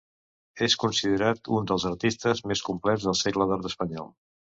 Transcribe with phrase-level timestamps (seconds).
[0.67, 4.11] És considerat un dels artistes més complets del Segle d'Or espanyol.